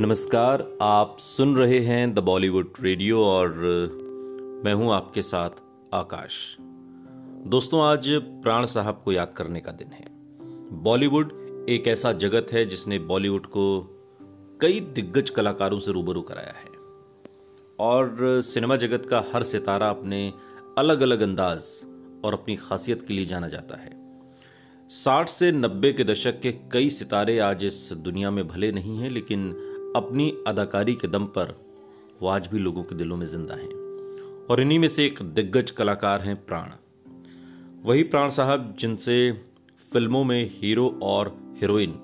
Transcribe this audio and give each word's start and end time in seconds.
नमस्कार, 0.00 0.78
आप 0.82 1.16
सुन 1.20 1.56
रहे 1.56 1.78
हैं 1.78 2.14
द 2.14 2.18
बॉलीवुड 2.18 2.72
रेडियो 2.80 3.24
और 3.24 3.54
मैं 4.64 4.72
हूँ 4.74 4.92
आपके 4.92 5.22
साथ 5.22 5.50
आकाश। 5.94 6.56
दोस्तों, 7.46 7.82
आज 7.82 8.08
प्राण 8.42 8.64
साहब 8.64 9.00
को 9.04 9.12
याद 9.12 9.32
करने 9.36 9.60
का 9.60 9.72
दिन 9.72 9.88
है। 9.88 10.04
बॉलीवुड 10.82 11.32
एक 11.68 11.88
ऐसा 11.88 12.12
जगत 12.12 12.46
है 12.52 12.64
जिसने 12.66 12.98
बॉलीवुड 12.98 13.46
को 13.46 13.80
कई 14.60 14.80
दिग्गज 14.80 15.30
कलाकारों 15.30 15.78
से 15.78 15.92
रूबरू 15.92 16.22
कराया 16.22 16.52
है। 16.52 16.70
और 17.78 18.40
सिनेमा 18.42 18.76
जगत 18.76 19.06
का 19.06 19.24
हर 19.34 19.42
सितारा 19.42 19.88
अपने 19.88 20.32
अलग 20.78 21.00
अलग 21.00 21.20
अंदाज 21.20 21.62
और 22.24 22.32
अपनी 22.32 22.56
खासियत 22.56 23.02
के 23.02 23.14
लिए 23.14 23.26
जाना 23.26 23.48
जाता 23.48 23.76
है। 23.76 23.94
साठ 24.88 25.28
से 25.28 25.52
नब्बे 25.52 25.92
के 25.92 26.04
दशक 26.04 26.40
के 26.40 26.52
कई 26.52 26.90
सितारे 26.90 27.38
आज 27.38 27.64
इस 27.64 27.92
दुनिया 27.92 28.30
में 28.30 28.46
भले 28.48 28.72
नहीं 28.72 28.98
हैं, 28.98 29.10
लेकिन 29.10 29.72
अपनी 29.96 30.38
अदाकारी 30.46 30.94
के 30.94 31.08
दम 31.08 31.24
पर 31.24 31.66
वो 32.22 32.28
आज 32.28 32.46
भी 32.46 32.58
लोगों 32.58 32.82
के 32.82 32.94
दिलों 32.94 33.16
में 33.16 33.26
ज़िंदा 33.26 33.54
हैं। 33.54 33.68
और 34.46 34.60
इन्हीं 34.60 34.78
में 34.78 34.88
से 34.88 35.06
एक 35.06 35.22
दिग्गज 35.22 35.70
कलाकार 35.70 36.20
हैं 36.20 36.46
प्राण। 36.46 36.68
वही 37.84 38.02
प्राण 38.02 38.30
साहब 38.30 38.76
जिनसे 38.78 39.32
फ़िल्मों 39.92 40.24
में 40.24 40.50
हीरो 40.50 41.00
और 41.02 41.36
हीरोइन 41.60 41.94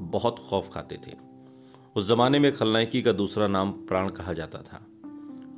बहुत 0.00 0.38
खौफ 0.38 0.70
खाते 0.74 0.96
थे। 0.96 1.12
उस 1.96 2.08
जमाने 2.08 2.38
में 2.38 2.56
खलनायकी 2.56 3.02
का 3.02 3.12
दूसरा 3.12 3.46
नाम 3.46 3.72
प्राण 3.72 4.08
कहा 4.08 4.32
जाता 4.32 4.58
था। 4.58 4.86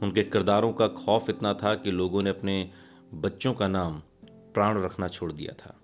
उनके 0.02 0.22
किरदारों 0.22 0.72
का 0.72 0.88
खौफ 0.88 1.30
इतना 1.30 1.54
था 1.54 1.74
कि 1.74 1.90
लोगों 1.90 2.22
ने 2.22 2.30
अपने 2.30 2.70
बच्चों 3.14 3.54
का 3.54 3.68
नाम 3.68 4.02
प्राण 4.24 4.82
रखना 4.82 5.08
छोड़ 5.08 5.32
दिया 5.32 5.52
था। 5.52 5.80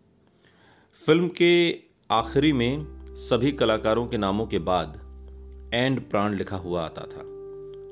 फ़िल्म 1.06 1.28
के 1.28 1.78
आखिरी 2.10 2.52
में 2.52 2.86
सभी 3.14 3.52
कलाकारों 3.52 4.06
के 4.06 4.16
नामों 4.18 4.46
के 4.46 4.58
बाद 4.58 5.03
एंड 5.74 6.10
प्राण 6.10 6.34
लिखा 6.34 6.56
हुआ 6.56 6.84
आता 6.84 7.02
था, 7.02 7.22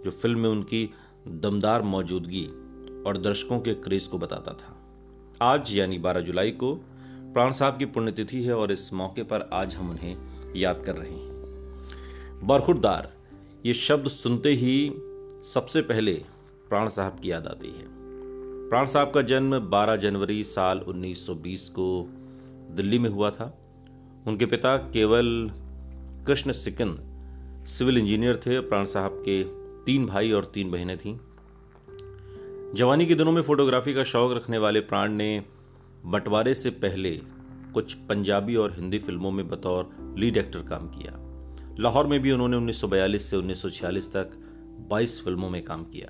जो 0.04 0.10
फ़िल्म 0.10 0.38
में 0.38 0.48
उनकी 0.48 0.90
दमदार 1.28 1.82
मौजूदगी 1.82 2.46
और 3.06 3.18
दर्शकों 3.18 3.60
के 3.60 3.74
क्रेज 3.74 4.06
को 4.06 4.18
बताता 4.18 4.52
था। 4.52 4.76
आज, 5.42 5.76
यानी 5.76 5.98
12 5.98 6.20
जुलाई 6.20 6.50
को, 6.50 6.74
प्राण 7.32 7.52
साहब 7.52 7.78
की 7.78 7.84
पुण्यतिथि 7.84 8.42
है 8.42 8.56
और 8.56 8.72
इस 8.72 8.92
मौके 8.92 9.22
पर 9.22 9.50
आज 9.52 9.74
हम 9.74 9.90
उन्हें 9.90 10.16
याद 10.56 10.82
कर 10.86 10.96
रहे 10.96 11.12
हैं। 11.12 11.32
बरखुरदार, 12.44 13.12
ये 13.66 13.74
शब्द 13.74 14.08
सुनते 14.08 14.52
ही 14.52 14.92
सबसे 15.44 15.82
पहले 15.82 16.14
प्राण 16.68 16.88
साहब 16.88 17.18
की 17.18 17.30
याद 17.30 17.46
आती 17.46 17.68
है। 17.68 17.84
प्राण 18.68 18.86
साहब 18.86 19.10
का 19.10 19.22
जन्म 19.22 19.58
12 19.58 19.96
जनवरी 19.96 20.44
साल 20.44 20.78
1920 20.78 21.68
को 21.68 22.08
दिल्ली 22.70 22.98
में 22.98 23.10
हुआ 23.10 23.30
था। 23.30 23.58
उनके 24.26 24.46
पिता 24.46 24.76
केवल 24.76 25.50
कृष्ण 26.26 26.52
सिकंद 26.52 27.11
सिविल 27.66 27.98
इंजीनियर 27.98 28.36
थे, 28.36 28.60
प्राण 28.60 28.84
साहब 28.84 29.22
के 29.28 29.44
तीन 29.84 30.06
भाई 30.06 30.32
और 30.32 30.44
तीन 30.44 30.70
बहनें 30.70 30.98
थीं। 30.98 31.18
जवानी 32.74 33.06
के 33.06 33.14
दिनों 33.14 33.32
में 33.32 33.42
फोटोग्राफी 33.42 33.94
का 33.94 34.04
शौक 34.04 34.32
रखने 34.32 34.58
वाले 34.58 34.80
प्राण 34.80 35.12
ने 35.12 35.44
बंटवारे 36.04 36.54
से 36.54 36.70
पहले 36.70 37.20
कुछ 37.74 37.94
पंजाबी 37.94 38.56
और 38.56 38.72
हिंदी 38.72 38.98
फ़िल्मों 38.98 39.30
में 39.30 39.48
बतौर 39.48 40.14
लीड 40.18 40.36
एक्टर 40.36 40.58
काम 40.58 40.88
किया। 40.88 41.12
लाहौर 41.80 42.06
में 42.06 42.20
भी 42.20 42.32
उन्होंने 42.32 42.56
1942 42.56 43.30
से 43.30 43.36
1946 43.36 44.08
तक 44.08 44.30
22 44.90 45.24
फ़िल्मों 45.24 45.50
में 45.50 45.64
काम 45.64 45.84
किया। 45.84 46.08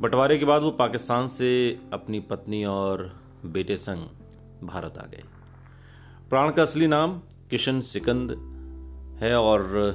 बंटवारे 0.00 0.38
के 0.38 0.44
बाद 0.44 0.62
वो 0.62 0.70
पाकिस्तान 0.70 1.28
से 1.28 1.80
अपनी 1.92 2.20
पत्नी 2.20 2.64
और 2.64 3.20
बेटे 3.46 3.76
संग 3.76 4.02
भारत 4.66 4.98
आ 4.98 5.06
गए। 5.06 5.24
प्राण 6.30 6.50
का 6.50 6.62
असली 6.62 6.86
नाम 6.86 7.18
किशन 7.50 7.80
सिकंद 7.80 8.30
है 9.22 9.38
और 9.40 9.94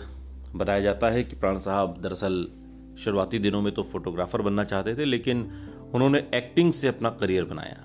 बताया 0.56 0.80
जाता 0.80 1.10
है 1.10 1.24
कि 1.24 1.36
प्राण 1.36 1.58
साहब 1.58 2.02
दरअसल 2.02 2.48
शुरुआती 2.98 3.40
दिनों 3.40 3.62
में 3.62 3.74
तो 3.74 3.84
फोटोग्राफर 3.84 4.42
बनना 4.42 4.64
चाहते 4.64 4.96
थे, 4.96 5.06
लेकिन 5.06 5.52
उन्होंने 5.94 6.20
एक्टिंग 6.34 6.74
से 6.74 6.88
अपना 6.88 7.10
करियर 7.10 7.46
बनाया। 7.46 7.84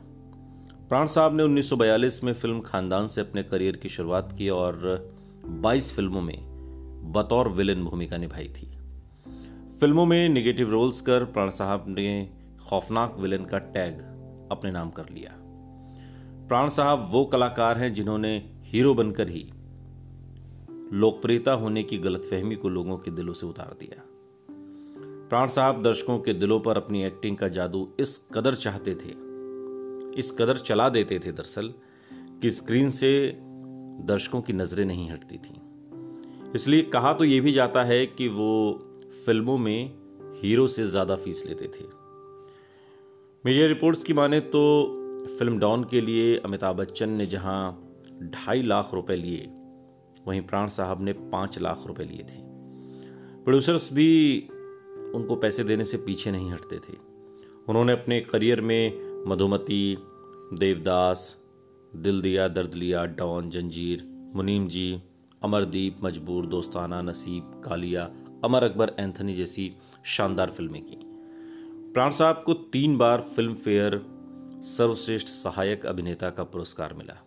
प्राण 0.88 1.06
साहब 1.06 1.36
ने 1.36 1.42
1942 1.42 2.24
में 2.24 2.32
फ़िल्म 2.32 2.60
खानदान 2.60 3.06
से 3.06 3.20
अपने 3.20 3.42
करियर 3.42 3.76
की 3.76 3.88
शुरुआत 3.88 4.34
की 4.38 4.48
और 4.48 4.78
22 5.62 5.92
फ़िल्मों 5.92 6.20
में 6.20 6.38
बतौर 7.12 7.48
विलेन 7.48 7.84
भूमिका 7.84 8.16
निभाई 8.16 8.48
थी। 8.48 8.66
फ़िल्मों 9.80 10.06
में 10.06 10.28
निगेटिव 10.28 10.70
रोल्स 10.70 11.00
कर 11.00 11.24
प्राण 11.24 11.50
साहब 11.50 11.84
ने 11.88 12.30
खौफनाक 12.68 13.16
विलेन 13.18 13.44
का 13.44 13.58
टैग 13.58 14.00
अपने 14.52 14.70
नाम 14.70 14.90
कर 14.90 15.02
लिया। 15.02 15.30
प्राण 16.48 16.68
साहब 16.68 17.08
वो 17.10 17.24
कलाकार 17.24 17.78
हैं 17.78 17.94
जिन्होंने 17.94 18.36
हीरो 18.62 18.94
बनकर 18.94 19.28
ही 19.28 19.50
लोकप्रियता 20.92 21.52
होने 21.52 21.82
की 21.82 21.98
गलतफहमी 21.98 22.56
को 22.56 22.68
लोगों 22.68 22.96
के 22.98 23.10
दिलों 23.10 23.32
से 23.32 23.46
उतार 23.46 23.76
दिया। 23.80 24.02
प्राण 25.28 25.48
साहब 25.48 25.82
दर्शकों 25.82 26.18
के 26.18 26.32
दिलों 26.32 26.60
पर 26.60 26.76
अपनी 26.76 27.04
एक्टिंग 27.04 27.36
का 27.36 27.48
जादू 27.48 27.88
इस 28.00 28.18
कदर 28.34 28.54
चाहते 28.54 28.94
थे, 28.94 29.10
इस 30.18 30.34
कदर 30.38 30.56
चला 30.56 30.88
देते 30.88 31.18
थे 31.18 31.32
दरअसल, 31.32 31.72
कि 32.42 32.50
स्क्रीन 32.50 32.90
से 32.90 33.36
दर्शकों 34.06 34.40
की 34.40 34.52
नज़रें 34.52 34.84
नहीं 34.84 35.10
हटती 35.10 35.36
थी। 35.36 35.60
इसलिए 36.54 36.82
कहा 36.82 37.12
तो 37.12 37.24
यह 37.24 37.40
भी 37.40 37.52
जाता 37.52 37.84
है 37.84 38.06
कि 38.06 38.28
वो 38.28 38.78
फ़िल्मों 39.26 39.58
में 39.58 39.94
हीरो 40.42 40.66
से 40.68 40.84
ज़्यादा 40.84 41.16
फ़ीस 41.16 41.44
लेते 41.46 41.64
थे। 41.64 41.84
मीडिया 43.44 43.66
रिपोर्ट्स 43.66 44.02
की 44.02 44.12
माने 44.12 44.40
तो 44.40 44.62
फ़िल्म 45.38 45.58
डॉन 45.58 45.84
के 45.84 46.00
लिए 46.00 46.36
अमिताभ 46.36 46.76
बच्चन 46.76 47.10
ने 47.10 47.26
जहाँ 47.26 47.86
ढाई 48.22 48.62
लाख 48.62 48.90
रुपए 48.94 49.16
लिए 49.16 49.52
वहीं 50.30 50.40
प्राण 50.42 50.68
साहब 50.68 51.02
ने 51.02 51.12
पाँच 51.12 51.58
लाख 51.58 51.84
रुपए 51.86 52.04
लिए 52.04 52.22
थे। 52.22 52.38
प्रोड्यूसर्स 53.44 53.92
भी 53.92 54.08
उनको 55.14 55.36
पैसे 55.36 55.64
देने 55.64 55.84
से 55.84 55.96
पीछे 55.96 56.30
नहीं 56.30 56.50
हटते 56.50 56.78
थे। 56.78 56.96
उन्होंने 57.68 57.92
अपने 57.92 58.20
करियर 58.20 58.60
में 58.60 59.10
मधुमती, 59.26 59.96
देवदास 60.54 61.38
दिल 61.96 62.20
दिया 62.20 62.48
दर्द 62.48 62.74
लिया 62.74 63.04
डॉन, 63.04 63.50
जंजीर, 63.50 64.30
मुनीम 64.34 64.68
जी, 64.68 65.02
अमरदीप, 65.42 65.96
मजबूर, 66.04 66.46
दोस्ताना, 66.46 67.02
नसीब, 67.02 67.62
कालिया, 67.64 68.10
अमर 68.44 68.62
अकबर, 68.62 68.92
एंथनी 69.00 69.34
जैसी 69.34 69.72
शानदार 70.04 70.50
फ़िल्में 70.50 70.82
की। 70.82 70.98
प्राण 71.94 72.10
साहब 72.10 72.42
को 72.46 72.54
तीन 72.54 72.96
बार 72.98 73.20
फ़िल्म 73.20 73.54
फेयर 73.54 74.00
सर्वश्रेष्ठ 74.62 75.28
सहायक 75.28 75.86
अभिनेता 75.86 76.30
का 76.30 76.44
पुरस्कार 76.44 76.94
मिला। 76.94 77.18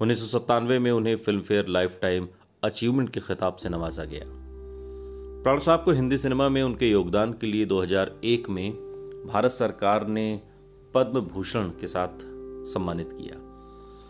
उन्नीस 0.00 0.20
सौ 0.20 0.38
सत्तानवे 0.38 0.78
में 0.78 0.90
उन्हें 0.90 1.16
film 1.16 1.40
fair 1.40 1.66
life 1.66 1.98
time 2.02 2.28
achievement 2.62 3.10
के 3.10 3.20
खिताब 3.20 3.56
से 3.56 3.68
नवाजा 3.68 4.04
गया। 4.04 4.24
प्राण 5.42 5.58
साहब 5.58 5.84
को 5.84 5.90
हिंदी 5.90 6.16
सिनेमा 6.16 6.48
में 6.48 6.62
उनके 6.62 6.90
योगदान 6.90 7.32
के 7.32 7.46
लिए 7.46 7.66
2001 7.66 8.50
में 8.50 8.72
भारत 9.26 9.50
सरकार 9.50 10.06
ने 10.06 10.40
पद्म 10.94 11.20
भूषण 11.20 11.68
के 11.68 11.86
साथ 11.86 12.08
सम्मानित 12.72 13.12
किया। 13.12 13.34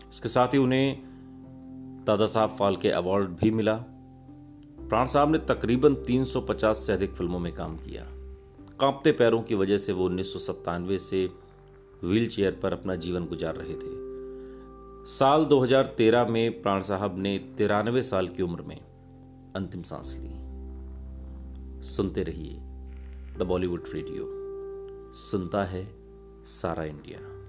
इसके 0.09 0.29
साथ 0.29 0.47
ही 0.47 0.57
उन्हें 0.57 1.01
दादा 2.07 2.25
साहब 2.25 2.55
फाल्के 2.59 2.89
अवार्ड 2.89 3.29
भी 3.29 3.51
मिला। 3.51 3.75
प्राण 4.79 5.05
साहब 5.05 5.31
ने 5.31 5.37
तकरीबन 5.37 5.95
350 5.95 6.77
से 6.77 6.93
अधिक 6.93 7.11
फ़िल्मों 7.11 7.39
में 7.39 7.53
काम 7.53 7.77
किया। 7.77 8.03
कांपते 8.79 9.11
पैरों 9.11 9.41
की 9.41 9.55
वजह 9.55 9.77
से 9.77 9.93
वो 9.93 10.05
उन्नीस 10.05 10.33
सौ 10.33 10.39
सत्तानवे 10.39 10.99
से 10.99 11.29
व्हील 12.03 12.27
चेयर 12.27 12.59
पर 12.63 12.73
अपना 12.73 12.95
जीवन 12.95 13.25
गुजार 13.25 13.55
रहे 13.55 13.73
थे। 13.73 14.10
साल 15.05 15.45
2013 15.45 16.27
में 16.27 16.61
प्राण 16.61 16.81
साहब 16.81 17.19
ने 17.19 17.37
तिरानवे 17.37 18.03
साल 18.03 18.27
की 18.27 18.43
उम्र 18.43 18.61
में 18.61 18.81
अंतिम 19.55 19.81
सांस 19.81 20.17
ली। 20.19 20.29
सुनते 21.83 22.23
रहिए 22.23 22.53
द 23.37 23.43
बॉलीवुड 23.47 23.83
रेडियो। 23.93 24.27
सुनता 25.13 25.63
है 25.63 25.87
सारा 26.43 26.83
इंडिया। 26.83 27.40